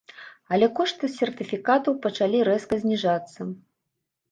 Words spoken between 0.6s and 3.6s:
кошты сертыфікатаў пачалі рэзка зніжацца.